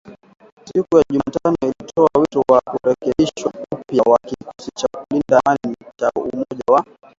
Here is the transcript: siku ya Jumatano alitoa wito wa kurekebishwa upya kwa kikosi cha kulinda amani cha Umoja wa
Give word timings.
siku 0.65 0.97
ya 0.97 1.03
Jumatano 1.09 1.55
alitoa 1.61 2.09
wito 2.19 2.43
wa 2.49 2.61
kurekebishwa 2.61 3.53
upya 3.71 4.03
kwa 4.03 4.19
kikosi 4.21 4.71
cha 4.75 4.87
kulinda 4.87 5.41
amani 5.45 5.75
cha 5.97 6.09
Umoja 6.15 6.63
wa 6.71 6.85